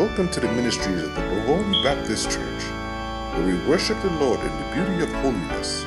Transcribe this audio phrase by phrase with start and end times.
[0.00, 2.62] Welcome to the ministries of the Bohol Baptist Church,
[3.34, 5.84] where we worship the Lord in the beauty of holiness,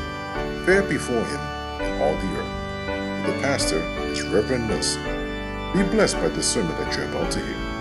[0.67, 1.39] fair before Him
[1.81, 3.25] in all the earth.
[3.25, 3.79] The pastor
[4.11, 5.01] is Reverend Nelson.
[5.73, 7.72] Be blessed by the sermon that you're about to hear.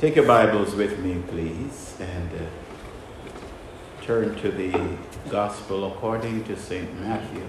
[0.00, 4.96] Take your Bibles with me, please, and uh, turn to the
[5.28, 6.98] Gospel according to St.
[6.98, 7.46] Matthew,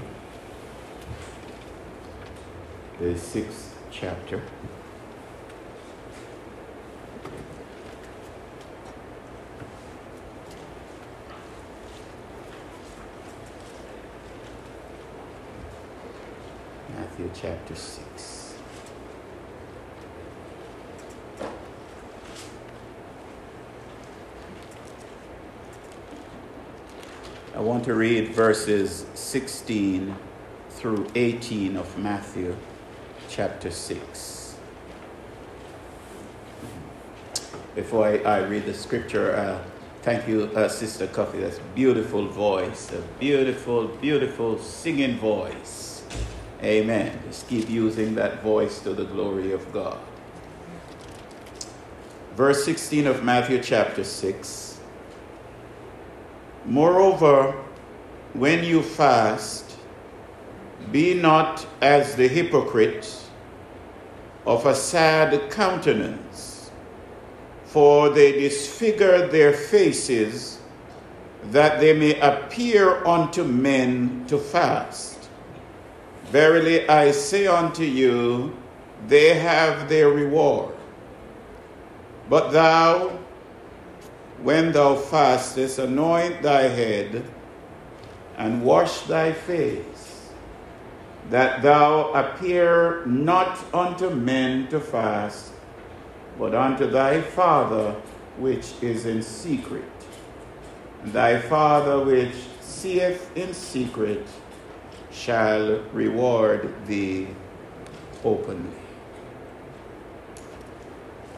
[2.99, 4.41] the sixth chapter.
[16.98, 18.30] Matthew chapter 6.
[27.62, 30.15] I want to read verses 16
[30.71, 32.57] through 18 of Matthew
[33.29, 34.57] chapter 6.
[37.76, 39.63] Before I, I read the scripture, uh,
[40.01, 41.41] thank you, uh, Sister Coffee.
[41.41, 46.04] That's beautiful voice, a beautiful, beautiful singing voice.
[46.63, 47.20] Amen.
[47.27, 49.99] Just keep using that voice to the glory of God.
[52.34, 54.70] Verse 16 of Matthew chapter 6.
[56.65, 57.54] Moreover,
[58.34, 59.77] when you fast,
[60.91, 63.29] be not as the hypocrites
[64.45, 66.72] of a sad countenance,
[67.66, 70.59] for they disfigure their faces
[71.51, 75.29] that they may appear unto men to fast.
[76.25, 78.56] Verily I say unto you,
[79.07, 80.75] they have their reward.
[82.29, 83.19] But thou,
[84.44, 87.24] when thou fastest, anoint thy head
[88.38, 90.31] and wash thy face,
[91.29, 95.52] that thou appear not unto men to fast,
[96.40, 97.91] but unto thy Father
[98.38, 99.84] which is in secret.
[101.03, 104.25] And thy Father which seeth in secret
[105.12, 107.28] shall reward thee
[108.23, 108.80] openly.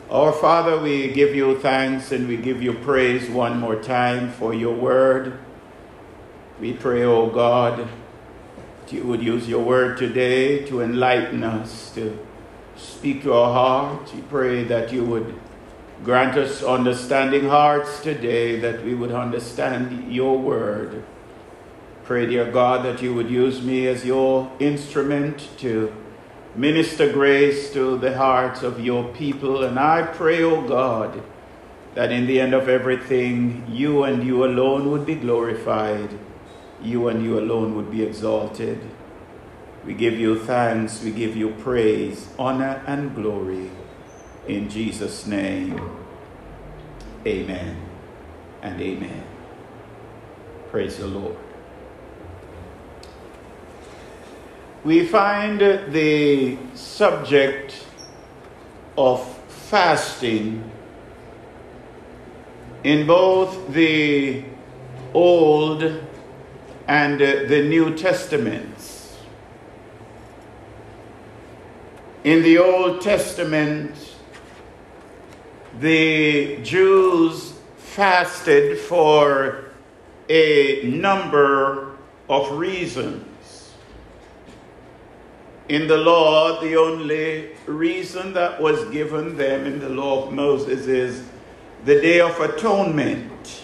[0.10, 4.54] Our Father, we give you thanks and we give you praise one more time for
[4.54, 5.40] your word.
[6.60, 7.88] We pray, O oh God,
[8.82, 12.20] that you would use your word today to enlighten us, to
[12.76, 14.14] speak to our heart.
[14.14, 15.40] We pray that you would
[16.04, 21.04] grant us understanding hearts today, that we would understand your word.
[22.04, 25.96] Pray, dear God, that you would use me as your instrument to
[26.56, 29.64] Minister grace to the hearts of your people.
[29.64, 31.24] And I pray, O oh God,
[31.96, 36.10] that in the end of everything, you and you alone would be glorified.
[36.82, 38.80] You and you alone would be exalted.
[39.86, 43.70] We give you thanks, we give you praise, honor, and glory.
[44.48, 45.80] In Jesus' name,
[47.26, 47.78] amen
[48.62, 49.24] and amen.
[50.70, 51.38] Praise the Lord.
[54.84, 57.86] We find the subject
[58.98, 60.70] of fasting
[62.84, 64.44] in both the
[65.14, 65.84] Old
[66.88, 69.18] and the New Testaments.
[72.26, 73.96] In the Old Testament,
[75.80, 79.66] the Jews fasted for
[80.28, 81.96] a number
[82.28, 83.33] of reasons.
[85.70, 90.88] In the law, the only reason that was given them in the law of Moses
[90.88, 91.24] is
[91.86, 93.62] the Day of Atonement,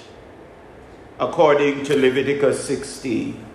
[1.20, 3.46] according to Leviticus 16.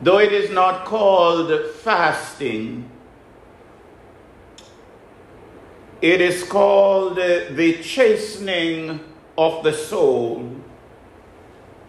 [0.00, 2.88] Though it is not called fasting,
[6.00, 9.00] it is called the chastening
[9.36, 10.56] of the soul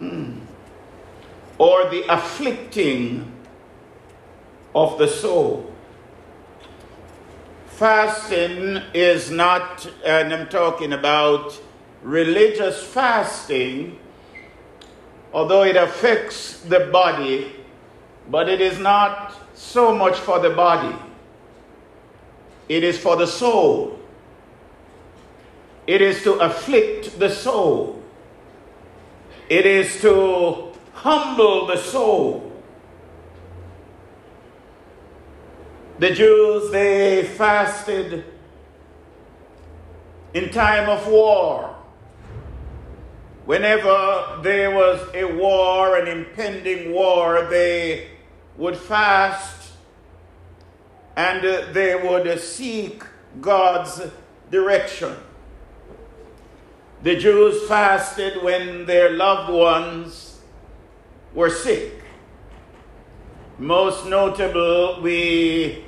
[1.58, 3.31] or the afflicting
[4.74, 5.72] of the soul.
[7.66, 11.60] Fasting is not, and I'm talking about
[12.02, 13.98] religious fasting,
[15.32, 17.52] although it affects the body,
[18.30, 20.96] but it is not so much for the body.
[22.68, 23.98] It is for the soul.
[25.86, 28.00] It is to afflict the soul.
[29.48, 32.51] It is to humble the soul.
[35.98, 38.24] The Jews, they fasted
[40.34, 41.76] in time of war.
[43.44, 48.08] Whenever there was a war, an impending war, they
[48.56, 49.72] would fast
[51.16, 53.04] and uh, they would seek
[53.40, 54.02] God's
[54.50, 55.14] direction.
[57.02, 60.40] The Jews fasted when their loved ones
[61.34, 62.01] were sick.
[63.62, 65.84] Most notable, we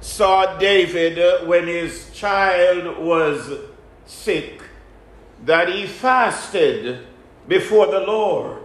[0.00, 3.60] saw David when his child was
[4.06, 4.60] sick,
[5.44, 7.06] that he fasted
[7.46, 8.60] before the Lord.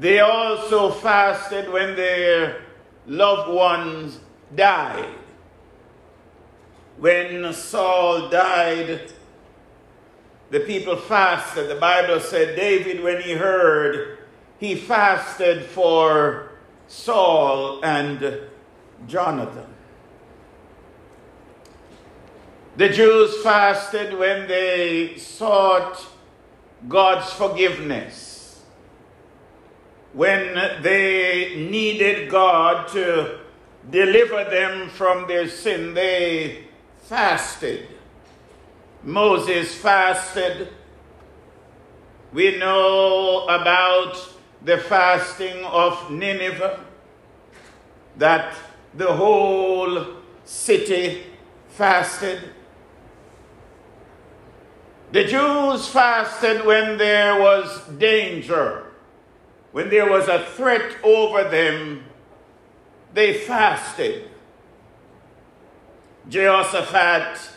[0.00, 2.62] They also fasted when their
[3.06, 4.20] loved ones
[4.56, 5.16] died.
[6.96, 9.12] When Saul died,
[10.48, 11.68] the people fasted.
[11.68, 14.20] The Bible said David, when he heard,
[14.62, 16.52] he fasted for
[16.86, 18.42] Saul and
[19.08, 19.66] Jonathan.
[22.76, 26.06] The Jews fasted when they sought
[26.88, 28.62] God's forgiveness,
[30.12, 33.40] when they needed God to
[33.90, 36.68] deliver them from their sin, they
[37.02, 37.88] fasted.
[39.02, 40.68] Moses fasted.
[42.32, 44.28] We know about
[44.64, 46.80] the fasting of Nineveh,
[48.16, 48.54] that
[48.94, 50.06] the whole
[50.44, 51.24] city
[51.68, 52.40] fasted.
[55.10, 58.86] The Jews fasted when there was danger,
[59.72, 62.04] when there was a threat over them,
[63.12, 64.28] they fasted.
[66.28, 67.50] Jehoshaphat,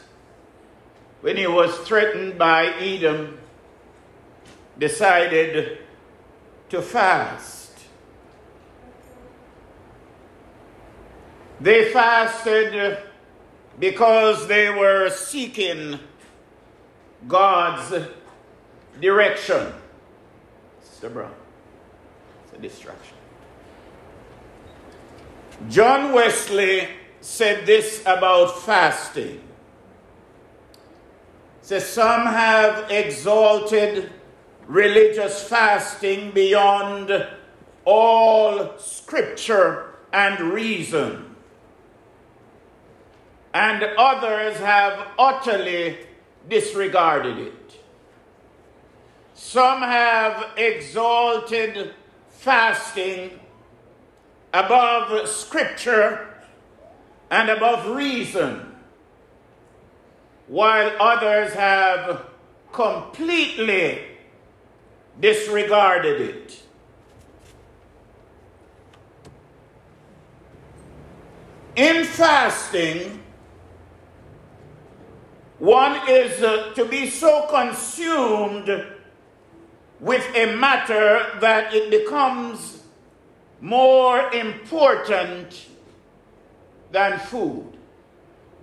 [1.21, 3.37] when he was threatened by Edom,
[4.77, 5.84] decided
[6.75, 7.71] to fast.
[11.61, 12.97] They fasted
[13.79, 15.99] because they were seeking
[17.27, 18.05] God's
[18.99, 19.73] direction.
[20.83, 21.11] Mr.
[21.11, 21.31] Brown,
[22.43, 23.17] it's a distraction.
[25.69, 26.89] John Wesley
[27.21, 29.41] said this about fasting.
[31.61, 34.11] Says some have exalted
[34.67, 37.27] religious fasting beyond
[37.85, 41.35] all scripture and reason
[43.55, 45.97] and others have utterly
[46.49, 47.79] disregarded it.
[49.33, 51.93] Some have exalted
[52.27, 53.39] fasting
[54.53, 56.27] above scripture
[57.31, 58.75] and above reason,
[60.47, 62.25] while others have
[62.73, 64.01] completely
[65.19, 66.61] disregarded it.
[71.75, 73.21] In fasting,
[75.59, 78.85] one is uh, to be so consumed
[79.99, 82.83] with a matter that it becomes
[83.61, 85.67] more important
[86.91, 87.77] than food.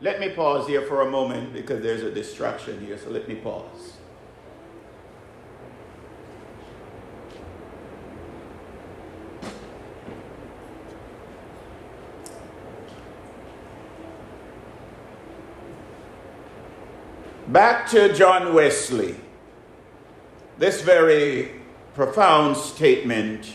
[0.00, 3.36] Let me pause here for a moment because there's a distraction here, so let me
[3.36, 3.91] pause.
[17.48, 19.16] Back to John Wesley.
[20.58, 21.50] This very
[21.94, 23.52] profound statement.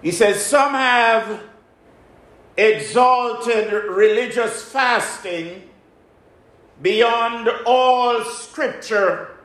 [0.00, 1.42] He says, Some have
[2.56, 5.68] exalted religious fasting
[6.80, 9.36] beyond all scripture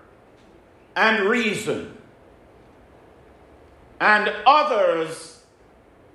[0.96, 1.98] and reason,
[4.00, 5.44] and others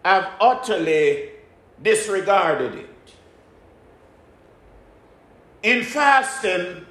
[0.04, 1.30] have utterly
[1.82, 2.89] disregarded it.
[5.62, 6.86] In fasting,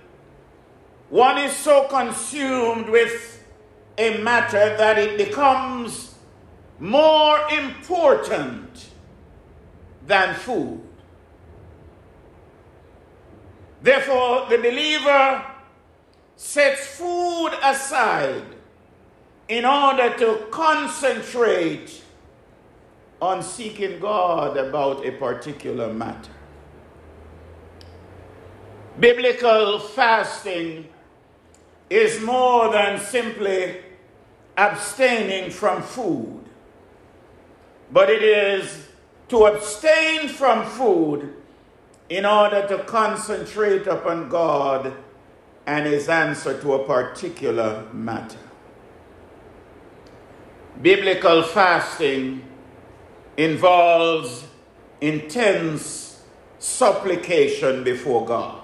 [1.09, 3.43] one is so consumed with
[3.97, 6.15] a matter that it becomes
[6.79, 8.89] more important
[10.05, 10.81] than food.
[13.81, 15.45] Therefore, the believer
[16.35, 18.43] sets food aside
[19.47, 22.03] in order to concentrate
[23.21, 26.31] on seeking God about a particular matter.
[28.99, 30.89] Biblical fasting
[31.89, 33.77] is more than simply
[34.57, 36.43] abstaining from food,
[37.91, 38.89] but it is
[39.29, 41.33] to abstain from food
[42.09, 44.93] in order to concentrate upon God
[45.65, 48.39] and his answer to a particular matter.
[50.81, 52.43] Biblical fasting
[53.37, 54.45] involves
[54.99, 56.21] intense
[56.57, 58.63] supplication before God.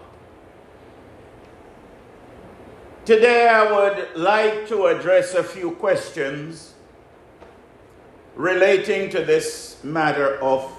[3.05, 6.74] Today, I would like to address a few questions
[8.33, 10.75] relating to this matter of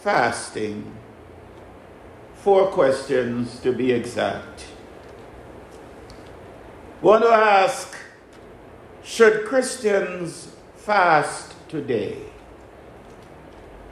[0.00, 0.90] fasting.
[2.36, 4.64] Four questions to be exact.
[7.02, 7.94] Want to ask
[9.04, 12.16] Should Christians fast today?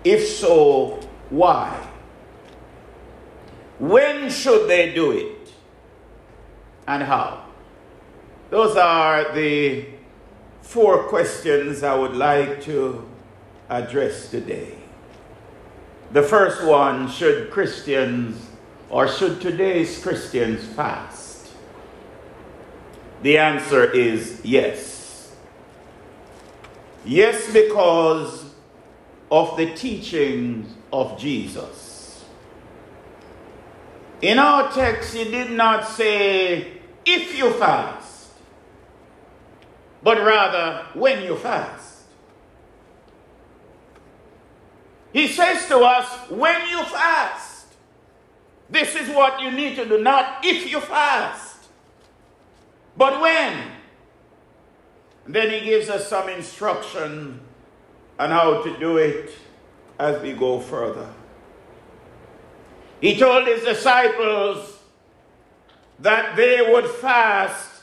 [0.02, 1.90] If so, why?
[3.78, 5.52] When should they do it?
[6.88, 7.45] And how?
[8.48, 9.86] Those are the
[10.62, 13.04] four questions I would like to
[13.68, 14.74] address today.
[16.12, 18.40] The first one should Christians
[18.88, 21.48] or should today's Christians fast?
[23.22, 25.34] The answer is yes.
[27.04, 28.44] Yes, because
[29.30, 32.24] of the teachings of Jesus.
[34.22, 38.05] In our text, he did not say, if you fast
[40.02, 42.02] but rather when you fast.
[45.12, 47.66] He says to us, when you fast,
[48.68, 51.68] this is what you need to do, not if you fast,
[52.96, 53.72] but when.
[55.28, 57.40] then he gives us some instruction
[58.18, 59.32] on how to do it
[59.98, 61.08] as we go further.
[63.00, 64.78] He told his disciples
[65.98, 67.75] that they would fast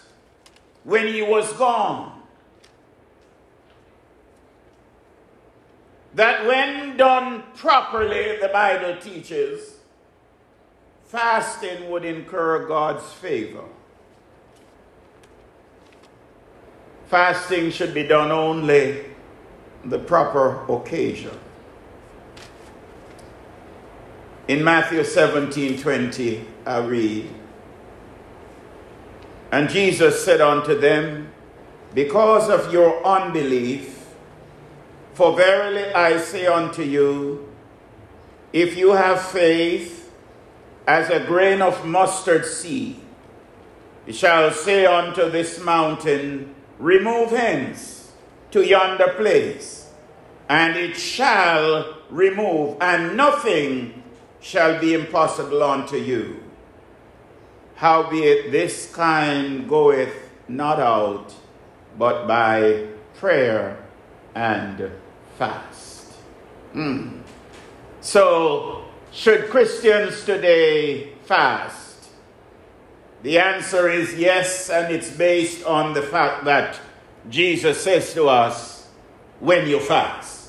[0.84, 2.14] when he was gone.
[6.16, 9.78] that when done properly, the Bible teaches,
[11.06, 13.64] fasting would incur God's favor.
[17.08, 19.06] Fasting should be done only
[19.86, 21.38] the proper occasion.
[24.48, 27.30] In Matthew 17 20, I read,
[29.54, 31.30] And Jesus said unto them,
[31.94, 34.04] Because of your unbelief,
[35.14, 37.48] for verily I say unto you,
[38.52, 40.12] if you have faith
[40.88, 43.00] as a grain of mustard seed,
[44.08, 48.12] you shall say unto this mountain, Remove hence
[48.50, 49.92] to yonder place,
[50.50, 54.02] and it shall remove, and nothing
[54.42, 56.43] shall be impossible unto you.
[57.76, 60.14] Howbeit this kind goeth
[60.48, 61.34] not out,
[61.98, 63.84] but by prayer
[64.36, 64.92] and
[65.38, 66.14] fast.
[66.74, 67.22] Mm.
[68.02, 72.10] So, should Christians today fast?
[73.22, 76.80] The answer is yes, and it's based on the fact that
[77.30, 78.74] Jesus says to us,
[79.40, 80.43] when you fast.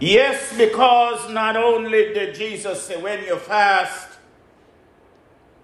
[0.00, 4.08] Yes, because not only did Jesus say, when you fast,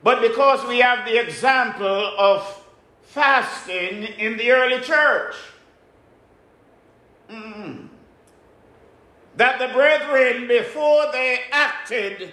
[0.02, 2.60] but because we have the example of
[3.02, 5.34] fasting in the early church.
[7.28, 7.88] Mm.
[9.36, 12.32] That the brethren, before they acted,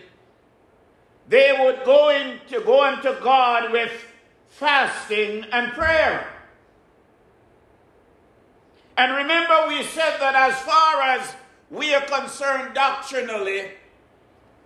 [1.28, 3.92] they would go into go unto God with
[4.48, 6.28] fasting and prayer.
[8.98, 11.36] And remember, we said that as far as
[11.70, 13.66] we are concerned doctrinally,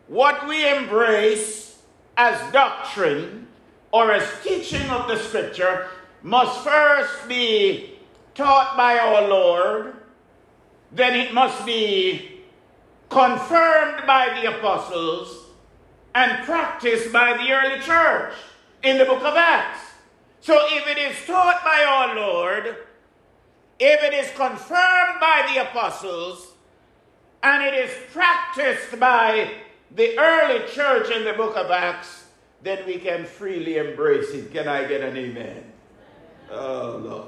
[0.07, 1.81] what we embrace
[2.17, 3.47] as doctrine
[3.91, 5.87] or as teaching of the scripture
[6.21, 7.95] must first be
[8.35, 9.95] taught by our Lord,
[10.91, 12.41] then it must be
[13.09, 15.47] confirmed by the apostles
[16.13, 18.33] and practiced by the early church
[18.83, 19.79] in the book of Acts.
[20.41, 22.77] So if it is taught by our Lord,
[23.79, 26.50] if it is confirmed by the apostles,
[27.43, 29.51] and it is practiced by
[29.95, 32.25] the early church in the book of Acts,
[32.61, 34.51] then we can freely embrace it.
[34.51, 35.71] Can I get an amen?
[36.51, 37.27] Oh, Lord.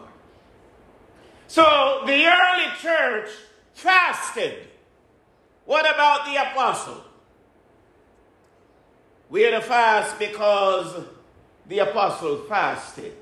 [1.48, 3.30] So the early church
[3.74, 4.68] fasted.
[5.66, 7.04] What about the apostle?
[9.30, 11.06] We had a fast because
[11.68, 13.14] the apostle fasted.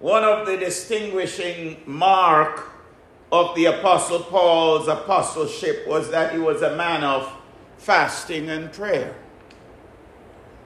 [0.00, 2.71] One of the distinguishing mark
[3.32, 7.32] of the apostle Paul's apostleship was that he was a man of
[7.78, 9.16] fasting and prayer.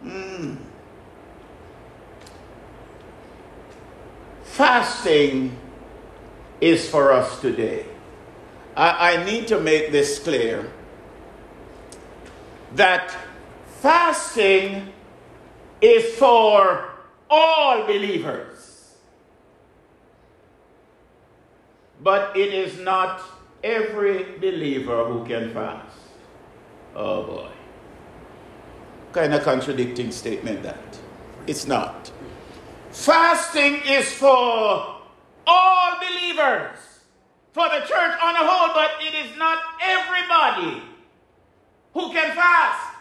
[0.05, 0.57] Mm.
[4.43, 5.57] Fasting
[6.61, 7.87] is for us today.
[8.77, 10.71] I, I need to make this clear
[12.75, 13.17] that
[13.81, 14.93] fasting
[15.81, 16.91] is for
[17.31, 18.56] all believers.
[22.07, 23.21] But it is not
[23.65, 25.99] every believer who can fast.
[26.95, 27.51] Oh boy.
[29.11, 31.01] Kind of contradicting statement that.
[31.49, 32.13] It's not.
[32.93, 34.29] Fasting is for
[35.49, 36.79] all believers,
[37.51, 40.85] for the church on a whole, but it is not everybody
[41.93, 42.95] who can fast.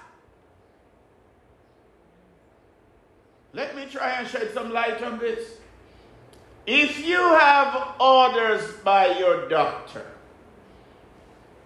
[3.53, 5.59] Let me try and shed some light on this.
[6.67, 10.05] If you have orders by your doctor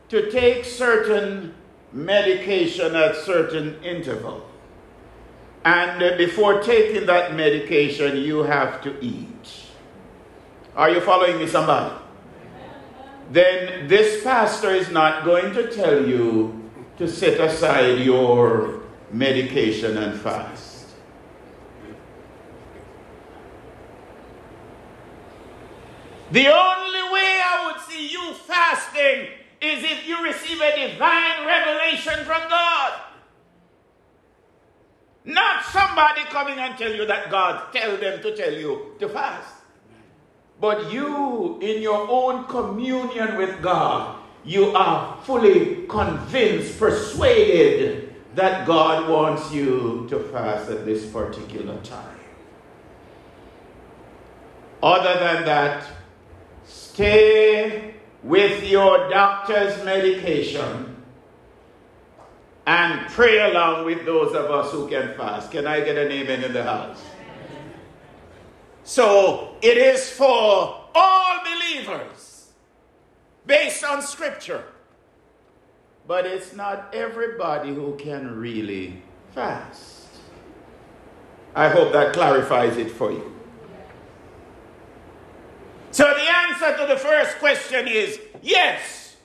[0.10, 1.56] to take certain
[1.94, 4.46] medication at certain interval,
[5.64, 9.28] and before taking that medication, you have to eat.
[10.76, 11.96] Are you following me, somebody?
[13.32, 20.20] Then this pastor is not going to tell you to set aside your medication and
[20.20, 20.69] fast.
[26.32, 29.30] The only way I would see you fasting
[29.62, 33.02] is if you receive a divine revelation from God.
[35.26, 39.56] Not somebody coming and tell you that God tell them to tell you to fast.
[40.62, 49.10] But you, in your own communion with God, you are fully convinced, persuaded that God
[49.10, 52.18] wants you to fast at this particular time.
[54.82, 55.86] Other than that,
[57.00, 60.98] Stay with your doctor's medication
[62.68, 65.50] and pray along with those of us who can fast.
[65.50, 67.02] Can I get an amen in the house?
[68.84, 70.28] So it is for
[70.94, 72.50] all believers
[73.46, 74.66] based on scripture.
[76.06, 79.02] But it's not everybody who can really
[79.34, 80.06] fast.
[81.56, 83.39] I hope that clarifies it for you.
[85.92, 89.18] So the answer to the first question is yes.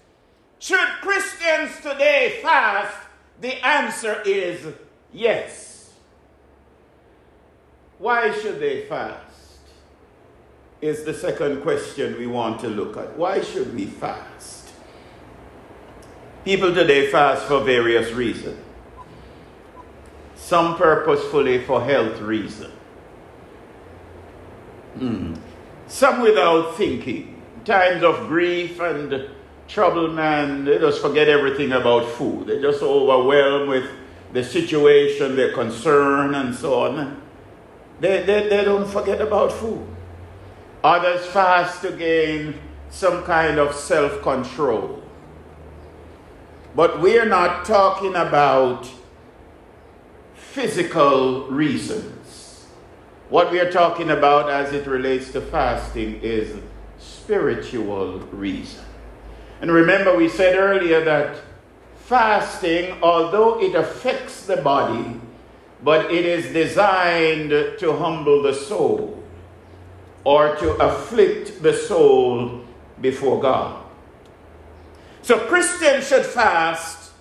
[0.59, 2.97] Should Christians today fast?
[3.41, 4.75] The answer is
[5.13, 5.93] yes.
[7.99, 9.21] Why should they fast?
[10.81, 13.17] Is the second question we want to look at.
[13.17, 14.71] Why should we fast?
[16.45, 18.59] People today fast for various reasons.
[20.35, 22.73] Some purposefully for health reasons.
[24.99, 25.34] Mm
[25.87, 27.43] some without thinking.
[27.65, 29.29] Times of grief and
[29.69, 32.47] trouble, man, they just forget everything about food.
[32.47, 33.91] They're just overwhelmed with
[34.33, 37.23] the situation, their concern, and so on.
[38.01, 39.87] They, they, they don't forget about food.
[40.83, 42.55] Others fast to gain
[42.91, 45.03] some kind of self control.
[46.77, 48.91] But we're not talking about
[50.35, 52.14] physical reasons.
[53.31, 56.57] What we are talking about as it relates to fasting is
[56.99, 58.85] spiritual reason.
[59.61, 61.41] And remember, we said earlier that
[61.97, 65.21] fasting, although it affects the body,
[65.83, 69.23] but it is designed to humble the soul
[70.25, 72.63] or to afflict the soul
[73.01, 73.85] before God.
[75.23, 77.13] So Christians should fast,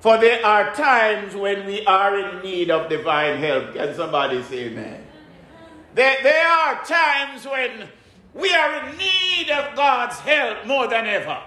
[0.00, 3.74] for there are times when we are in need of divine help.
[3.74, 5.03] Can somebody say amen?
[5.94, 7.88] There, there are times when
[8.34, 11.40] we are in need of God's help more than ever.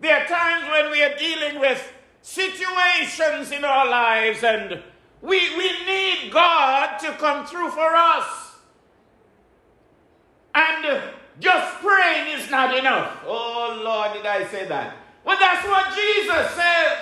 [0.00, 4.82] There are times when we are dealing with situations in our lives and
[5.20, 8.56] we, we need God to come through for us.
[10.54, 11.02] And
[11.38, 13.18] just praying is not enough.
[13.26, 14.96] Oh Lord, did I say that?
[15.24, 16.98] Well, that's what Jesus says.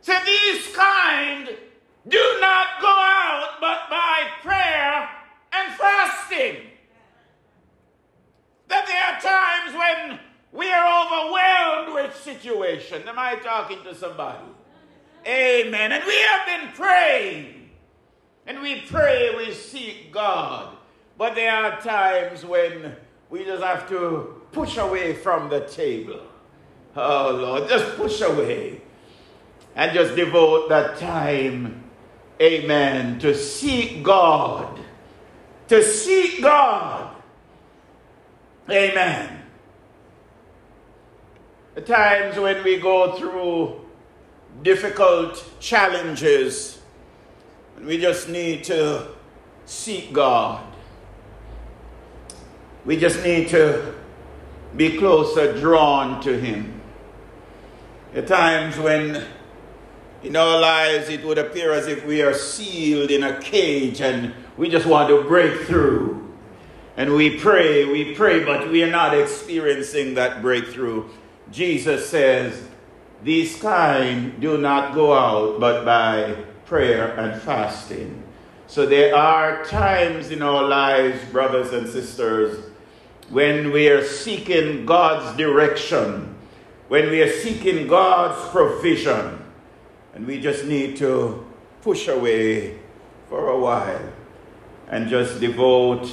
[0.00, 1.48] So these kind
[2.08, 5.08] do not go out but by prayer
[5.52, 6.56] and fasting.
[8.68, 10.20] That there are times when
[10.52, 13.08] we are overwhelmed with situation.
[13.08, 14.44] Am I talking to somebody?
[15.26, 15.92] Amen.
[15.92, 17.70] And we have been praying.
[18.46, 20.76] And we pray, we seek God.
[21.16, 22.96] But there are times when
[23.30, 26.20] we just have to push away from the table.
[26.94, 28.82] Oh Lord, just push away.
[29.74, 31.83] And just devote that time
[32.40, 34.80] amen, to seek God.
[35.68, 37.14] To seek God.
[38.70, 39.42] Amen.
[41.74, 43.80] The times when we go through
[44.62, 46.80] difficult challenges,
[47.82, 49.08] we just need to
[49.66, 50.64] seek God.
[52.84, 53.94] We just need to
[54.76, 56.80] be closer drawn to Him.
[58.12, 59.24] The times when
[60.24, 64.32] In our lives, it would appear as if we are sealed in a cage and
[64.56, 66.32] we just want to break through.
[66.96, 71.10] And we pray, we pray, but we are not experiencing that breakthrough.
[71.50, 72.66] Jesus says,
[73.22, 78.22] These kind do not go out but by prayer and fasting.
[78.66, 82.64] So there are times in our lives, brothers and sisters,
[83.28, 86.34] when we are seeking God's direction,
[86.88, 89.43] when we are seeking God's provision
[90.14, 91.44] and we just need to
[91.82, 92.78] push away
[93.28, 94.12] for a while
[94.88, 96.08] and just devote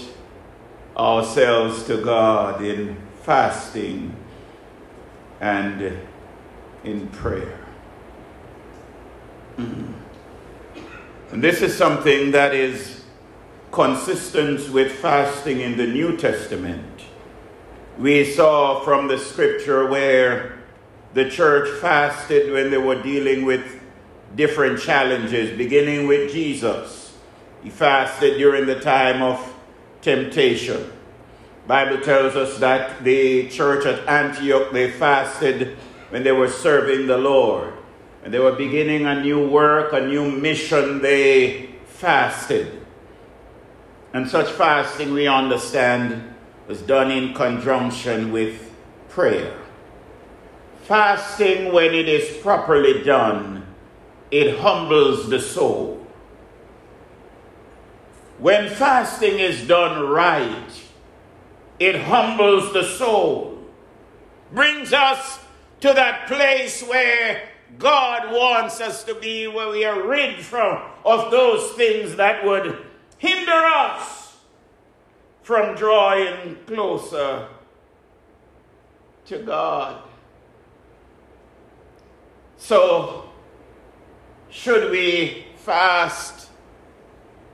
[0.97, 4.15] ourselves to God in fasting
[5.39, 5.97] and
[6.83, 7.59] in prayer.
[9.57, 9.93] Mm.
[11.31, 13.03] And this is something that is
[13.71, 17.01] consistent with fasting in the New Testament.
[17.97, 20.57] We saw from the scripture where
[21.13, 23.80] the church fasted when they were dealing with
[24.35, 27.17] different challenges, beginning with Jesus.
[27.63, 29.53] He fasted during the time of
[30.01, 30.91] temptation.
[31.67, 35.77] Bible tells us that the church at Antioch they fasted
[36.09, 37.73] when they were serving the Lord.
[38.23, 42.81] And they were beginning a new work, a new mission, they fasted.
[44.13, 46.33] And such fasting we understand
[46.67, 48.73] was done in conjunction with
[49.09, 49.57] prayer.
[50.83, 53.60] Fasting, when it is properly done,
[54.31, 56.05] it humbles the soul.
[58.39, 60.83] When fasting is done right,
[61.79, 63.59] it humbles the soul,
[64.51, 65.39] brings us
[65.81, 71.29] to that place where God wants us to be, where we are rid from of
[71.29, 72.77] those things that would
[73.17, 74.37] hinder us
[75.43, 77.47] from drawing closer
[79.25, 80.01] to God.
[82.57, 83.30] So
[84.51, 86.49] should we fast?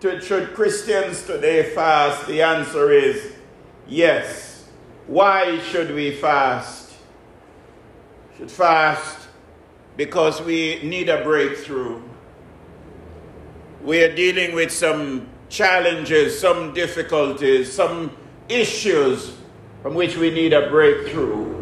[0.02, 2.28] Should Christians today fast?
[2.28, 3.34] The answer is
[3.88, 4.68] yes.
[5.06, 6.94] Why should we fast?
[8.38, 9.28] Should fast
[9.96, 12.02] because we need a breakthrough.
[13.84, 18.16] We are dealing with some challenges, some difficulties, some
[18.50, 19.38] issues
[19.82, 21.56] from which we need a breakthrough.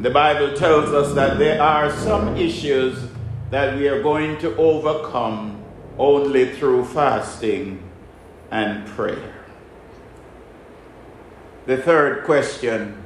[0.00, 3.11] The Bible tells us that there are some issues
[3.52, 5.62] that we are going to overcome
[5.98, 7.86] only through fasting
[8.50, 9.44] and prayer.
[11.66, 13.04] The third question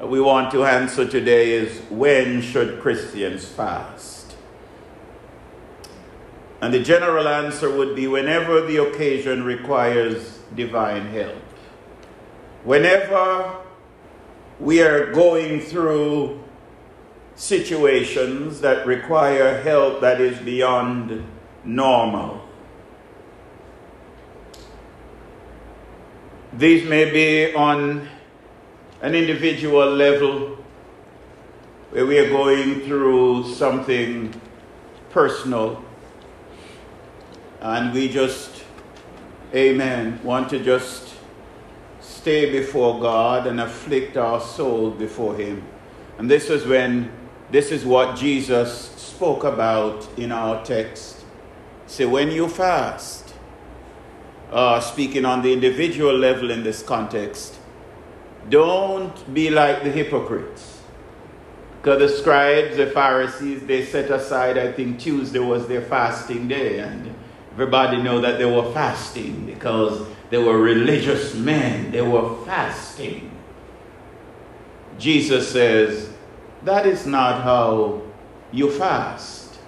[0.00, 4.34] we want to answer today is when should Christians fast?
[6.60, 11.42] And the general answer would be whenever the occasion requires divine help.
[12.64, 13.58] Whenever
[14.58, 16.43] we are going through
[17.36, 21.24] situations that require help that is beyond
[21.64, 22.40] normal.
[26.52, 28.08] These may be on
[29.02, 30.56] an individual level
[31.90, 34.32] where we are going through something
[35.10, 35.84] personal
[37.60, 38.62] and we just,
[39.54, 41.14] amen, want to just
[42.00, 45.64] stay before God and afflict our soul before Him.
[46.18, 47.10] And this is when
[47.54, 51.24] this is what Jesus spoke about in our text.
[51.86, 53.32] Say, when you fast,
[54.50, 57.54] uh, speaking on the individual level in this context,
[58.48, 60.80] don't be like the hypocrites.
[61.80, 66.80] Because the scribes, the Pharisees, they set aside, I think Tuesday was their fasting day,
[66.80, 67.14] and
[67.52, 71.92] everybody know that they were fasting because they were religious men.
[71.92, 73.30] They were fasting.
[74.98, 76.13] Jesus says,
[76.64, 78.02] that is not how
[78.52, 79.58] you fast.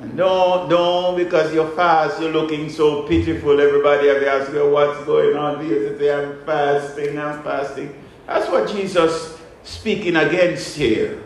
[0.00, 3.60] And don't, don't, because you fast, you're looking so pitiful.
[3.60, 5.66] Everybody have asked you what's going on.
[5.66, 7.94] You say, I'm fasting, I'm fasting.
[8.26, 11.22] That's what Jesus speaking against here.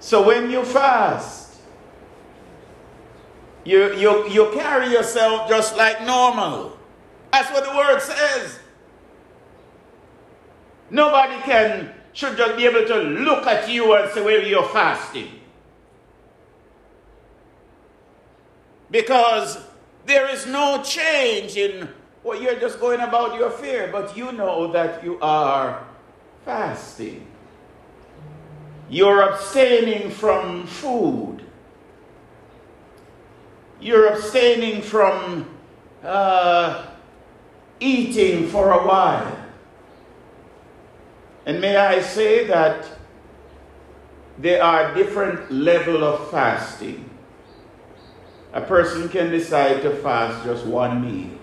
[0.00, 1.56] So when you fast,
[3.64, 6.78] you, you, you carry yourself just like normal.
[7.32, 8.60] That's what the word says.
[10.90, 15.28] Nobody can should just be able to look at you and say, well, you're fasting.
[18.90, 19.58] Because
[20.06, 21.88] there is no change in
[22.22, 25.84] what you're just going about your fear, but you know that you are
[26.44, 27.26] fasting.
[28.88, 31.42] You're abstaining from food.
[33.80, 35.50] You're abstaining from
[36.04, 36.86] uh,
[37.80, 39.43] eating for a while.
[41.46, 42.86] And may I say that
[44.38, 47.10] there are different level of fasting.
[48.52, 51.38] A person can decide to fast just one meal.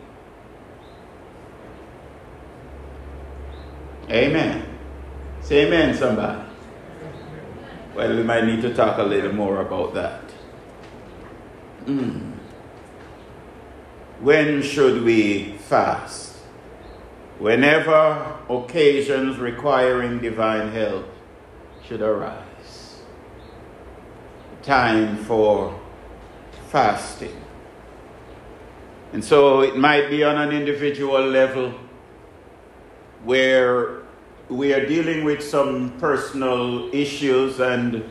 [4.09, 4.65] Amen.
[5.41, 6.41] Say amen, somebody.
[7.95, 10.21] Well, we might need to talk a little more about that.
[11.85, 12.31] Mm.
[14.19, 16.37] When should we fast?
[17.39, 21.05] Whenever occasions requiring divine help
[21.87, 23.01] should arise.
[24.63, 25.79] Time for
[26.69, 27.35] fasting.
[29.13, 31.73] And so it might be on an individual level
[33.23, 34.01] where
[34.49, 38.03] we are dealing with some personal issues and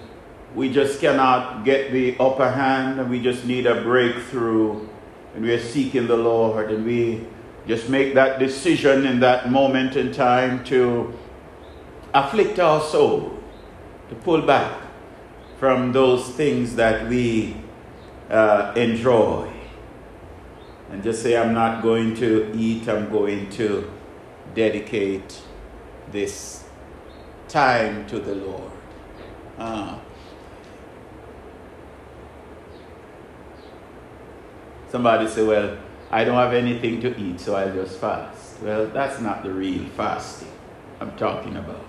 [0.55, 4.87] we just cannot get the upper hand and we just need a breakthrough
[5.35, 7.27] and we are seeking the Lord and we
[7.67, 11.15] just make that decision in that moment in time to
[12.15, 13.39] afflict our soul,
[14.09, 14.81] to pull back
[15.59, 17.57] from those things that we
[18.31, 19.51] uh, enjoy.
[20.91, 23.89] And just say, I'm not going to eat, I'm going to
[24.55, 25.41] dedicate
[26.11, 26.65] this
[27.47, 28.73] time to the Lord.
[29.59, 29.99] Uh,
[34.91, 35.77] somebody say, Well,
[36.11, 38.61] I don't have anything to eat, so I'll just fast.
[38.63, 40.49] Well, that's not the real fasting
[41.01, 41.85] I'm talking about.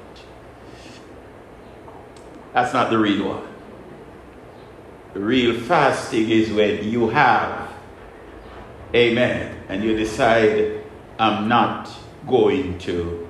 [2.53, 3.47] That's not the real one.
[5.13, 7.69] The real fasting is when you have,
[8.93, 10.83] amen, and you decide,
[11.19, 11.89] I'm not
[12.27, 13.27] going to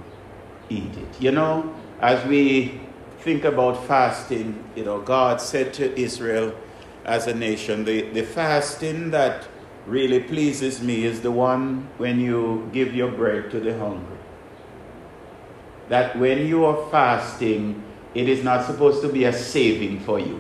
[0.70, 1.22] eat it.
[1.22, 2.82] You know, as we
[3.20, 6.54] think about fasting, you know, God said to Israel
[7.06, 9.48] as a nation, the, the fasting that
[9.86, 14.18] really pleases me is the one when you give your bread to the hungry.
[15.90, 20.40] That when you are fasting, it is not supposed to be a saving for you.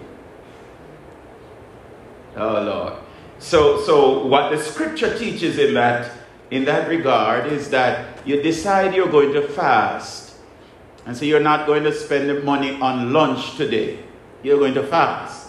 [2.35, 2.93] Oh Lord.
[3.39, 6.11] So so what the scripture teaches in that
[6.51, 10.21] in that regard is that you decide you're going to fast
[11.05, 13.99] and so you're not going to spend the money on lunch today.
[14.43, 15.40] You're going to fast.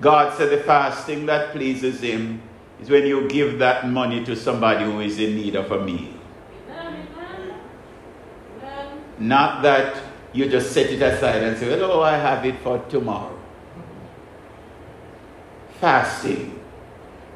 [0.00, 2.40] God said the fasting that pleases Him
[2.80, 6.14] is when you give that money to somebody who is in need of a meal.
[9.18, 13.38] Not that you just set it aside and say, oh, I have it for tomorrow.
[15.78, 16.58] Fasting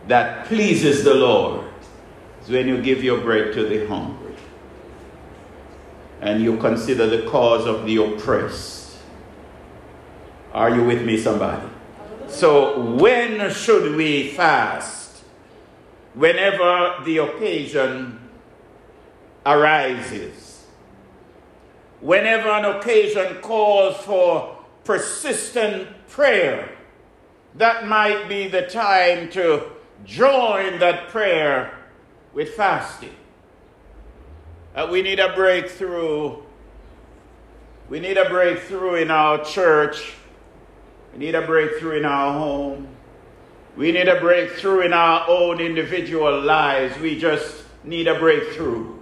[0.08, 1.66] that pleases the Lord
[2.42, 4.34] is when you give your bread to the hungry
[6.20, 8.96] and you consider the cause of the oppressed.
[10.52, 11.73] Are you with me, somebody?
[12.34, 15.22] So, when should we fast?
[16.14, 18.18] Whenever the occasion
[19.46, 20.66] arises.
[22.00, 26.76] Whenever an occasion calls for persistent prayer,
[27.54, 29.70] that might be the time to
[30.04, 31.78] join that prayer
[32.32, 33.14] with fasting.
[34.74, 36.42] Uh, we need a breakthrough.
[37.88, 40.14] We need a breakthrough in our church.
[41.14, 42.88] We need a breakthrough in our home.
[43.76, 46.98] We need a breakthrough in our own individual lives.
[46.98, 48.98] We just need a breakthrough.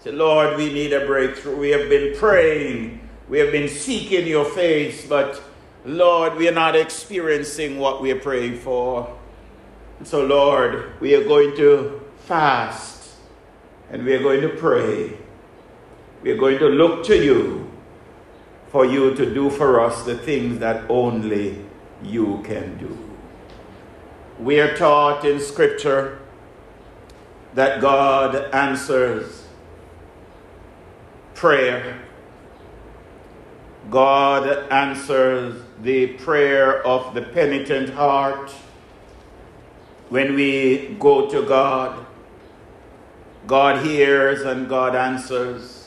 [0.00, 1.58] Say, Lord, we need a breakthrough.
[1.58, 3.06] We have been praying.
[3.28, 5.42] We have been seeking your face, but
[5.84, 9.14] Lord, we are not experiencing what we are praying for.
[10.04, 13.10] So, Lord, we are going to fast
[13.90, 15.18] and we are going to pray.
[16.22, 17.67] We are going to look to you
[18.70, 21.64] for you to do for us the things that only
[22.02, 22.96] you can do.
[24.38, 26.20] We are taught in Scripture
[27.54, 29.46] that God answers
[31.34, 32.02] prayer.
[33.90, 38.50] God answers the prayer of the penitent heart
[40.08, 42.06] when we go to God
[43.48, 45.77] God hears and God answers.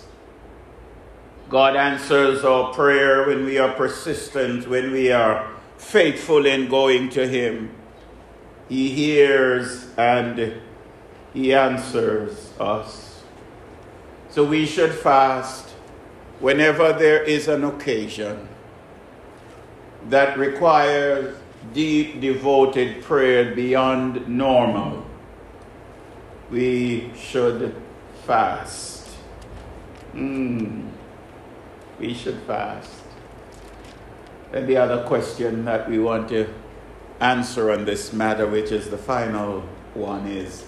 [1.52, 7.28] God answers our prayer when we are persistent, when we are faithful in going to
[7.28, 7.72] Him.
[8.70, 10.54] He hears and
[11.34, 13.24] He answers us.
[14.30, 15.70] So we should fast
[16.40, 18.48] whenever there is an occasion
[20.08, 21.38] that requires
[21.74, 25.06] deep, devoted prayer beyond normal
[26.52, 27.74] we should
[28.26, 29.08] fast.
[30.14, 30.90] Mm,
[32.02, 32.92] we should fast.
[34.52, 36.52] And the other question that we want to
[37.20, 39.62] answer on this matter, which is the final
[39.94, 40.66] one, is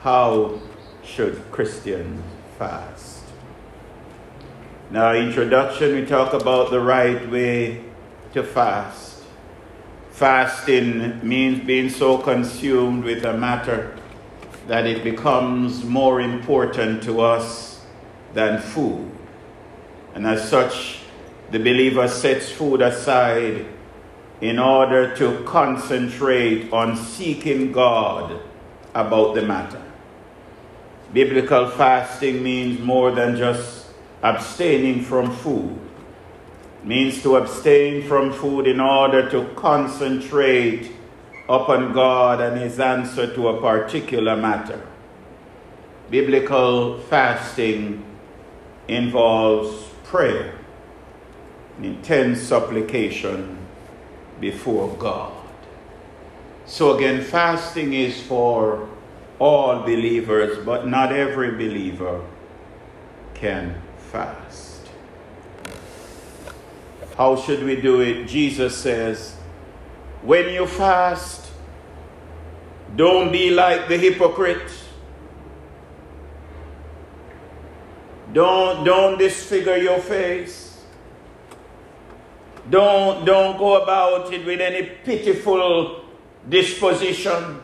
[0.00, 0.58] how
[1.04, 2.22] should Christians
[2.58, 3.22] fast?
[4.94, 7.84] Our introduction, we talk about the right way
[8.32, 9.22] to fast.
[10.10, 13.96] Fasting means being so consumed with a matter
[14.66, 17.80] that it becomes more important to us
[18.34, 19.19] than food.
[20.14, 21.00] And as such,
[21.50, 23.66] the believer sets food aside
[24.40, 28.40] in order to concentrate on seeking God
[28.94, 29.82] about the matter.
[31.12, 33.86] Biblical fasting means more than just
[34.22, 35.78] abstaining from food.
[36.82, 40.92] It means to abstain from food in order to concentrate
[41.48, 44.86] upon God and his answer to a particular matter.
[46.10, 48.04] Biblical fasting
[48.88, 50.52] involves prayer,
[51.78, 53.56] an intense supplication
[54.40, 55.32] before God.
[56.66, 58.88] So again, fasting is for
[59.38, 62.20] all believers, but not every believer
[63.34, 64.80] can fast.
[67.16, 68.26] How should we do it?
[68.26, 69.36] Jesus says,
[70.22, 71.52] when you fast,
[72.96, 74.72] don't be like the hypocrite.
[78.32, 80.82] Don't, don't disfigure your face.
[82.68, 86.04] Don't, don't go about it with any pitiful
[86.48, 87.60] disposition.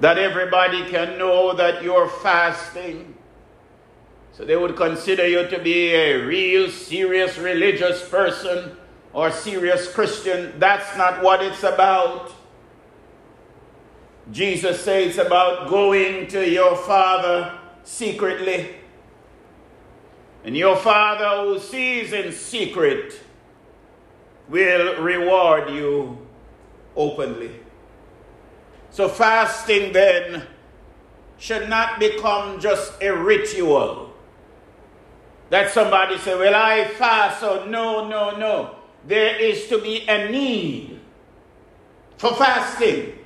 [0.00, 3.16] That everybody can know that you're fasting.
[4.32, 8.76] So they would consider you to be a real serious religious person
[9.12, 10.60] or serious Christian.
[10.60, 12.32] That's not what it's about.
[14.30, 18.74] Jesus says about going to your Father secretly
[20.44, 23.20] and your Father who sees in secret
[24.48, 26.18] will reward you
[26.96, 27.50] openly.
[28.90, 30.44] So, fasting then
[31.38, 34.12] should not become just a ritual.
[35.50, 38.76] That somebody say, Well, I fast, so no, no, no.
[39.06, 40.98] There is to be a need
[42.16, 43.17] for fasting.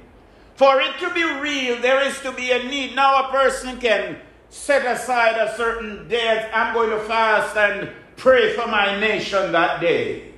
[0.62, 2.94] For it to be real, there is to be a need.
[2.94, 6.48] Now, a person can set aside a certain day.
[6.54, 10.34] I'm going to fast and pray for my nation that day.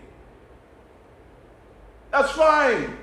[2.11, 2.97] That's fine.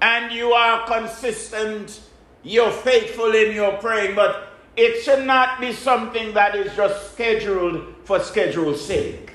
[0.00, 2.00] And you are consistent,
[2.42, 7.96] you're faithful in your praying, but it should not be something that is just scheduled
[8.04, 9.30] for schedule's sake.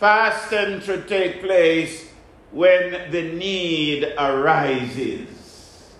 [0.00, 2.07] Fasting should take place
[2.50, 5.94] when the need arises.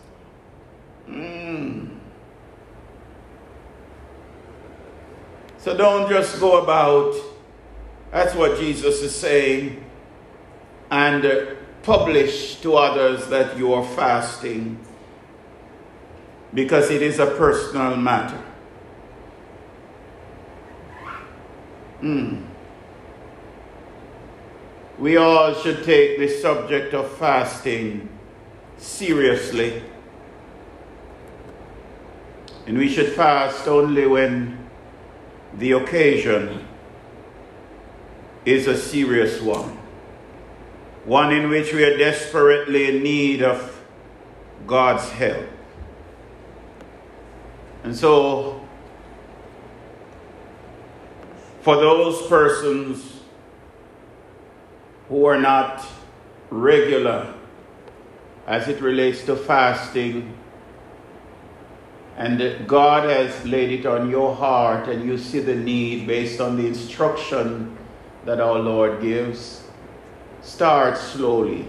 [1.09, 1.97] Mm.
[5.59, 7.15] So don't just go about,
[8.11, 9.85] that's what Jesus is saying,
[10.91, 14.79] and publish to others that you are fasting
[16.55, 18.43] because it is a personal matter.
[22.03, 22.48] Mm.
[24.99, 28.09] We all should take the subject of fasting
[28.79, 29.83] seriously.
[32.67, 34.69] And we should fast only when
[35.55, 36.67] the occasion
[38.45, 39.79] is a serious one,
[41.05, 43.81] one in which we are desperately in need of
[44.67, 45.47] God's help.
[47.85, 48.67] And so,
[51.63, 53.18] for those persons
[55.09, 55.85] who are not
[56.51, 57.35] regular
[58.47, 60.35] as it relates to fasting,
[62.17, 66.57] and God has laid it on your heart, and you see the need based on
[66.57, 67.77] the instruction
[68.25, 69.63] that our Lord gives,
[70.43, 71.69] start slowly.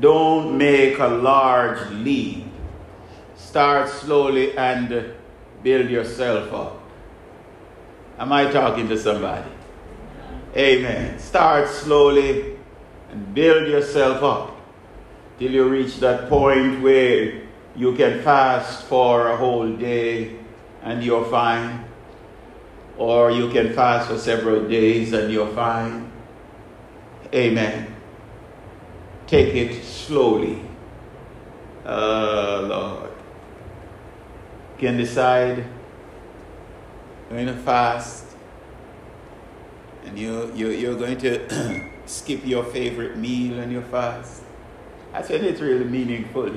[0.00, 2.44] Don't make a large leap.
[3.36, 5.14] Start slowly and
[5.62, 6.82] build yourself up.
[8.18, 9.55] Am I talking to somebody?
[10.56, 11.18] Amen.
[11.18, 12.56] Start slowly
[13.10, 14.56] and build yourself up
[15.38, 17.42] till you reach that point where
[17.76, 20.34] you can fast for a whole day
[20.82, 21.84] and you're fine.
[22.96, 26.10] Or you can fast for several days and you're fine.
[27.34, 27.94] Amen.
[29.26, 30.62] Take it slowly.
[31.84, 33.10] Uh, Lord.
[34.78, 35.58] You can decide
[37.28, 38.25] you're going to fast
[40.06, 44.42] and you, you, you're going to skip your favorite meal and your fast.
[45.12, 46.52] I said it's really meaningful.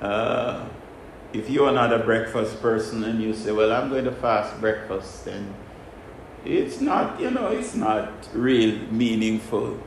[0.00, 0.68] Uh,
[1.32, 4.60] if you are not a breakfast person and you say, well, I'm going to fast
[4.60, 5.54] breakfast, then
[6.44, 9.78] it's not, you know, it's not real meaningful.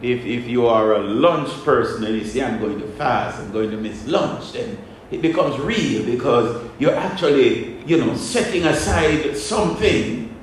[0.00, 3.52] If, if you are a lunch person and you say, I'm going to fast, I'm
[3.52, 4.78] going to miss lunch, then
[5.14, 10.34] it becomes real because you're actually, you know, setting aside something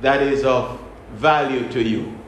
[0.00, 0.80] that is of
[1.12, 2.18] value to you.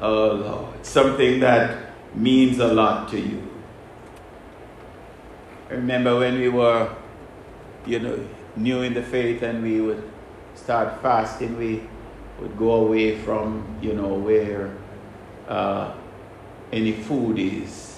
[0.00, 3.48] Oh Lord, something that means a lot to you.
[5.70, 6.94] I remember when we were,
[7.86, 10.02] you know, new in the faith and we would
[10.54, 11.82] start fasting, we
[12.40, 14.76] would go away from, you know, where
[15.48, 15.94] uh,
[16.72, 17.89] any food is.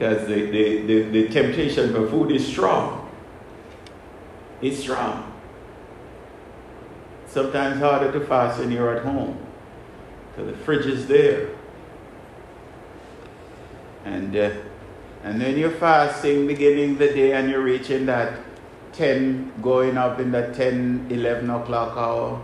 [0.00, 3.06] Because the, the, the, the temptation for food is strong.
[4.62, 5.30] It's strong.
[7.26, 9.38] Sometimes harder to fast when you're at home.
[10.30, 11.50] Because the fridge is there.
[14.06, 14.52] And uh,
[15.22, 18.40] and then you're fasting beginning the day and you're reaching that
[18.94, 22.42] 10, going up in that 10, 11 o'clock hour.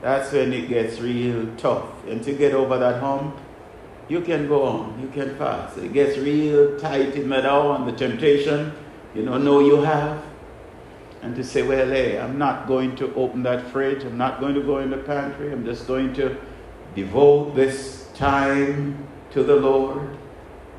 [0.00, 1.84] That's when it gets real tough.
[2.08, 3.36] And to get over that hump,
[4.08, 5.78] you can go on, you can fast.
[5.78, 8.72] It gets real tight in that hour and the temptation,
[9.14, 10.22] you don't know you have.
[11.22, 14.54] And to say, well, hey, I'm not going to open that fridge, I'm not going
[14.54, 16.36] to go in the pantry, I'm just going to
[16.94, 20.16] devote this time to the Lord.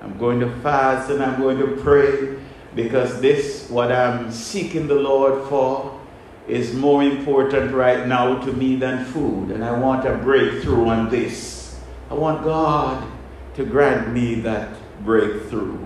[0.02, 2.38] I'm going to fast and I'm going to pray
[2.76, 6.00] because this, what I'm seeking the Lord for,
[6.48, 9.50] is more important right now to me than food.
[9.50, 11.80] And I want a breakthrough on this.
[12.12, 13.15] I want God
[13.56, 14.70] to grant me that
[15.04, 15.80] breakthrough.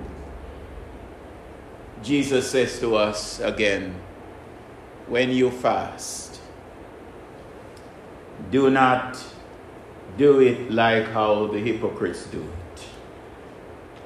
[2.01, 3.95] Jesus says to us again,
[5.07, 6.39] when you fast,
[8.51, 9.23] do not
[10.17, 12.83] do it like how the hypocrites do it,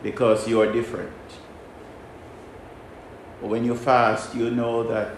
[0.02, 1.12] because you are different.
[3.42, 5.12] When you fast, you know that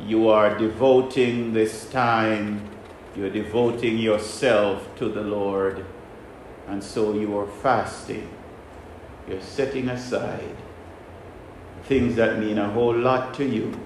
[0.00, 2.68] you are devoting this time,
[3.14, 5.84] you're devoting yourself to the Lord,
[6.72, 8.28] and so you are fasting.
[9.28, 10.56] You're setting aside
[11.84, 13.78] things that mean a whole lot to you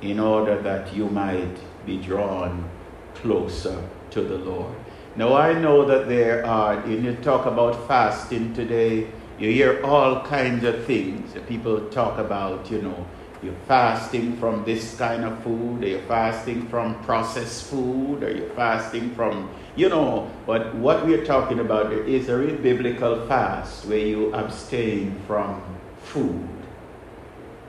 [0.00, 2.70] in order that you might be drawn
[3.14, 4.74] closer to the Lord.
[5.16, 9.08] Now, I know that there are, when you talk about fasting today,
[9.38, 11.34] you hear all kinds of things.
[11.46, 13.06] People talk about, you know,
[13.42, 18.50] you're fasting from this kind of food, or you're fasting from processed food, or you're
[18.50, 23.98] fasting from, you know, but what we're talking about is a real biblical fast where
[23.98, 25.62] you abstain from
[26.02, 26.48] food.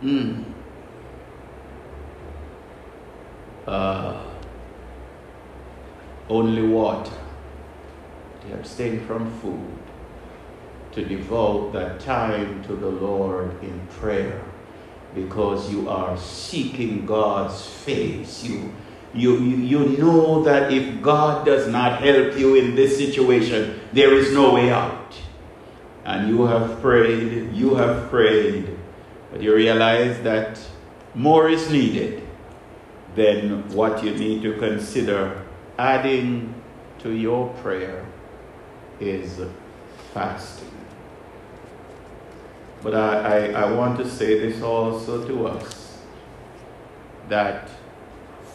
[0.03, 0.45] Mm.
[3.65, 4.23] Uh,
[6.29, 7.11] only water
[8.41, 9.77] to abstain from food,
[10.91, 14.43] to devote that time to the Lord in prayer
[15.15, 18.43] because you are seeking God's face.
[18.43, 18.73] You,
[19.15, 24.33] you, you know that if God does not help you in this situation, there is
[24.33, 25.15] no way out.
[26.03, 28.77] And you have prayed, you have prayed,
[29.31, 30.59] but you realize that
[31.13, 32.27] more is needed
[33.15, 35.41] than what you need to consider
[35.77, 36.53] adding
[36.99, 38.05] to your prayer
[38.99, 39.41] is
[40.13, 40.71] fasting.
[42.83, 45.97] But I, I, I want to say this also to us
[47.29, 47.69] that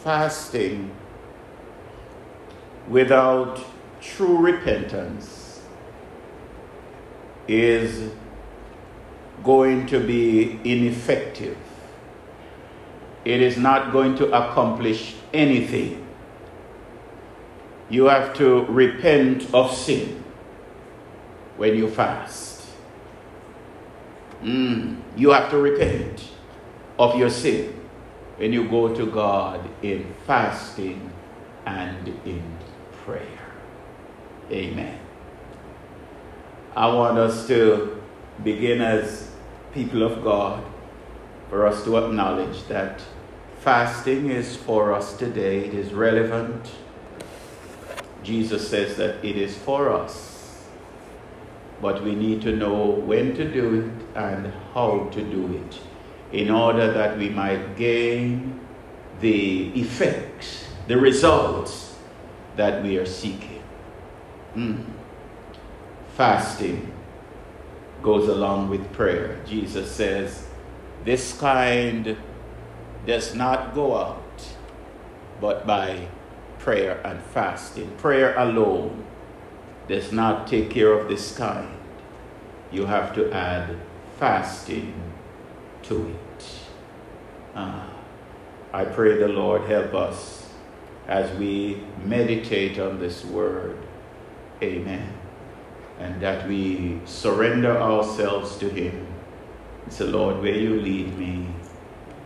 [0.03, 0.91] fasting
[2.87, 3.63] without
[4.01, 5.61] true repentance
[7.47, 8.11] is
[9.43, 11.57] going to be ineffective.
[13.25, 16.07] It is not going to accomplish anything.
[17.89, 20.23] You have to repent of sin
[21.57, 22.65] when you fast.
[24.41, 26.29] Mm, you have to repent
[26.97, 27.80] of your sin
[28.41, 31.11] when you go to God in fasting
[31.67, 32.41] and in
[33.05, 33.53] prayer.
[34.49, 34.97] Amen.
[36.75, 38.01] I want us to
[38.43, 39.29] begin as
[39.75, 40.63] people of God
[41.51, 43.03] for us to acknowledge that
[43.59, 45.65] fasting is for us today.
[45.65, 46.71] It is relevant.
[48.23, 50.29] Jesus says that it is for us
[51.79, 55.90] but we need to know when to do it and how to do it
[56.31, 58.59] in order that we might gain
[59.19, 61.95] the effects, the results
[62.55, 63.63] that we are seeking.
[64.55, 64.85] Mm.
[66.15, 66.91] Fasting
[68.01, 69.39] goes along with prayer.
[69.45, 70.47] Jesus says,
[71.05, 72.17] This kind
[73.05, 74.21] does not go out
[75.41, 76.07] but by
[76.59, 77.89] prayer and fasting.
[77.97, 79.03] Prayer alone
[79.87, 81.75] does not take care of this kind,
[82.71, 83.75] you have to add
[84.19, 85.10] fasting
[85.91, 86.45] to it.
[87.53, 87.85] Uh,
[88.73, 90.49] I pray the Lord help us
[91.07, 93.77] as we meditate on this word.
[94.63, 95.13] Amen.
[95.99, 99.11] And that we surrender ourselves to Him
[99.89, 101.47] Say, Lord, where you lead me,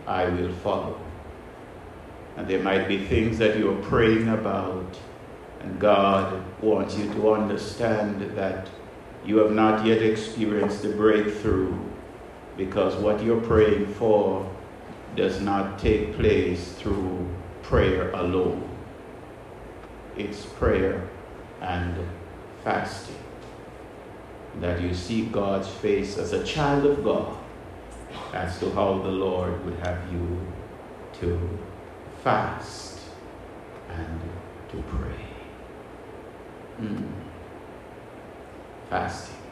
[0.06, 1.00] I will follow.
[2.36, 4.96] And there might be things that you're praying about,
[5.60, 8.68] and God wants you to understand that
[9.24, 11.76] you have not yet experienced the breakthrough
[12.56, 14.50] because what you're praying for
[15.14, 17.26] does not take place through
[17.62, 18.68] prayer alone.
[20.16, 21.08] It's prayer
[21.60, 21.94] and
[22.64, 23.16] fasting.
[24.60, 27.36] That you see God's face as a child of God
[28.32, 30.40] as to how the Lord would have you
[31.20, 31.58] to
[32.24, 33.00] fast
[33.90, 34.20] and
[34.70, 35.26] to pray.
[36.80, 37.08] Mm.
[38.88, 39.45] Fasting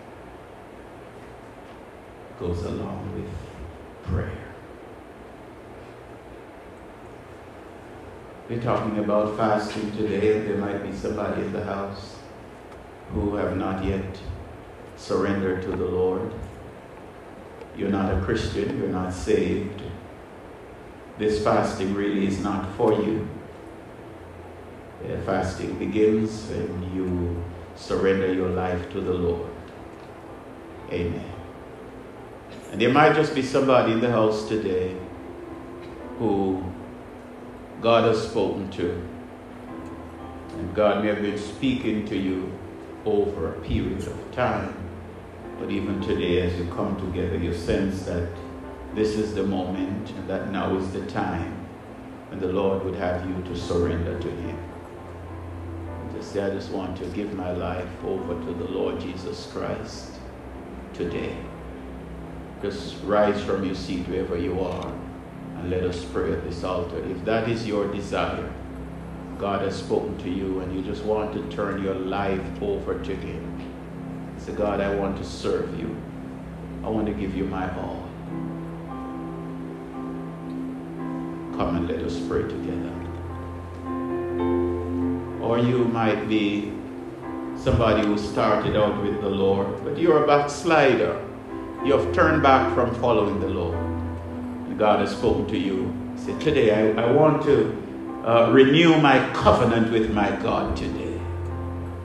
[2.39, 3.31] goes along with
[4.11, 4.45] prayer.
[8.49, 12.17] We're talking about fasting today, and there might be somebody in the house
[13.13, 14.19] who have not yet
[14.97, 16.33] surrendered to the Lord.
[17.77, 19.83] You're not a Christian, you're not saved.
[21.19, 23.29] This fasting really is not for you.
[25.05, 27.43] Uh, fasting begins when you
[27.77, 29.51] surrender your life to the Lord.
[30.91, 31.34] Amen.
[32.75, 34.97] And there might just be somebody in the house today
[36.19, 36.61] who
[37.81, 39.01] God has spoken to.
[40.59, 42.51] And God may have been speaking to you
[43.05, 44.75] over a period of time.
[45.61, 48.29] But even today, as you come together, you sense that
[48.93, 51.65] this is the moment and that now is the time
[52.29, 54.59] when the Lord would have you to surrender to Him.
[56.01, 59.49] And just say, I just want to give my life over to the Lord Jesus
[59.53, 60.11] Christ
[60.93, 61.37] today.
[62.65, 64.91] Just rise from your seat wherever you are
[65.59, 66.97] and let us pray at this altar.
[67.11, 68.51] If that is your desire,
[69.37, 73.15] God has spoken to you and you just want to turn your life over to
[73.15, 73.61] Him.
[74.39, 75.95] Say, God, I want to serve you.
[76.83, 78.09] I want to give you my all.
[81.59, 82.95] Come and let us pray together.
[85.43, 86.73] Or you might be
[87.59, 91.21] somebody who started out with the Lord, but you're a backslider.
[91.85, 93.77] You have turned back from following the Lord.
[93.77, 95.93] And God has spoken to you.
[96.17, 101.19] Say, today I, I want to uh, renew my covenant with my God today.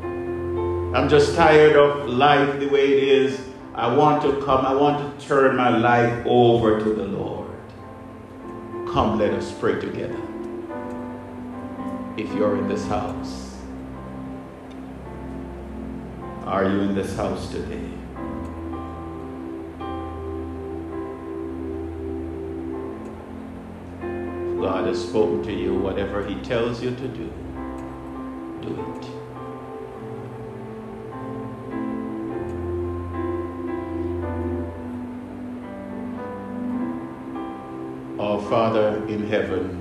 [0.04, 3.40] I'm just tired of life the way it is.
[3.74, 7.50] I want to come, I want to turn my life over to the Lord.
[8.92, 10.20] Come, let us pray together.
[12.18, 13.56] If you're in this house,
[16.44, 17.99] are you in this house today?
[24.62, 27.32] God has spoken to you, whatever He tells you to do,
[28.62, 29.06] do it.
[38.20, 39.78] Our Father in heaven,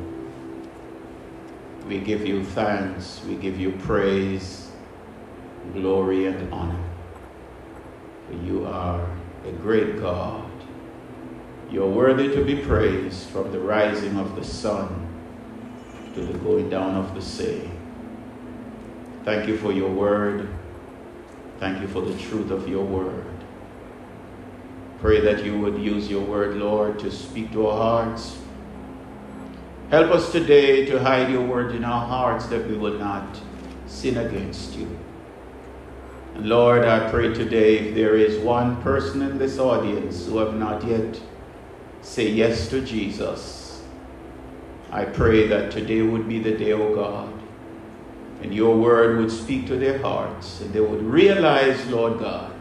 [1.89, 4.71] we give you thanks, we give you praise,
[5.73, 6.85] glory, and honor.
[8.29, 9.05] For you are
[9.45, 10.48] a great God
[11.71, 15.07] you're worthy to be praised from the rising of the sun
[16.15, 17.71] to the going down of the sea.
[19.25, 20.49] Thank you for your word.
[21.61, 23.25] Thank you for the truth of your word.
[25.01, 28.39] Pray that you would use your word, Lord, to speak to our hearts.
[29.91, 33.41] Help us today to hide your word in our hearts that we will not
[33.87, 34.99] sin against you.
[36.35, 40.55] And Lord, I pray today if there is one person in this audience who have
[40.55, 41.21] not yet
[42.03, 43.83] say yes to Jesus.
[44.91, 47.33] I pray that today would be the day, O oh God,
[48.43, 52.53] and your word would speak to their hearts, and they would realize, Lord God,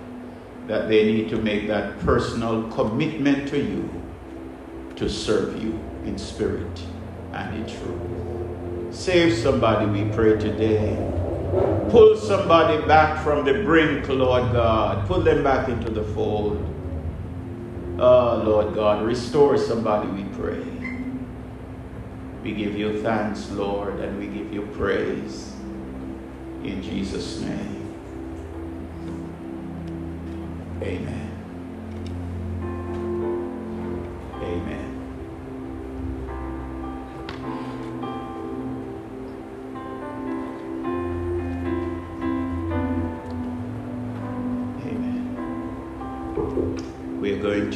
[0.67, 3.89] that they need to make that personal commitment to you
[4.97, 6.81] to serve you in spirit
[7.31, 8.93] and in truth.
[8.93, 10.95] Save somebody, we pray today.
[11.89, 15.07] Pull somebody back from the brink, Lord God.
[15.07, 16.57] Pull them back into the fold.
[17.99, 20.63] Oh, Lord God, restore somebody, we pray.
[22.43, 25.51] We give you thanks, Lord, and we give you praise.
[26.63, 27.95] In Jesus' name.
[30.81, 31.26] Amen.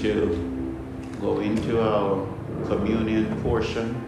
[0.01, 0.75] To
[1.21, 2.25] go into our
[2.65, 4.00] communion portion.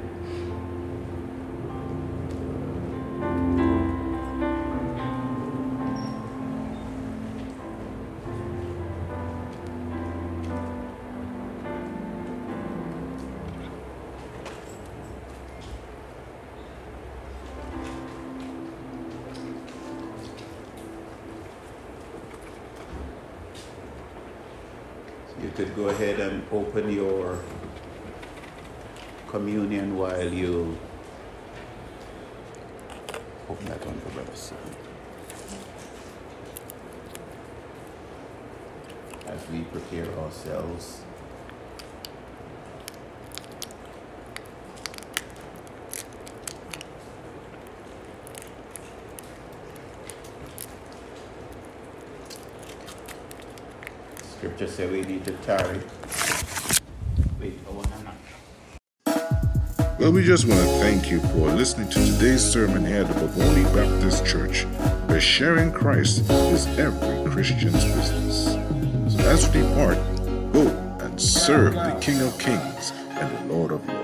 [25.56, 27.38] Could go ahead and open your
[29.28, 30.76] communion while you
[33.48, 34.76] open that one for Brother Stephen.
[39.28, 41.04] As we prepare ourselves.
[54.68, 55.82] Scripture says we need to tarry.
[57.68, 57.84] Oh.
[60.00, 63.14] Well, we just want to thank you for listening to today's sermon here at the
[63.14, 64.64] Boboni Baptist Church,
[65.08, 68.54] where sharing Christ is every Christian's business.
[69.14, 69.98] So as we depart,
[70.54, 70.68] go
[71.02, 74.03] and serve the King of Kings and the Lord of Lords.